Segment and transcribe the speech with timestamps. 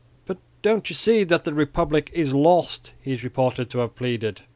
[0.25, 4.41] "But don't you see that the Republic is lost," he is reported to have pleaded.